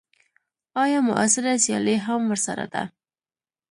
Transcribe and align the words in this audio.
ایا 0.83 0.99
معاصره 1.09 1.51
سیالي 1.63 1.95
هم 2.05 2.21
ورسره 2.31 2.65
ده. 2.73 2.83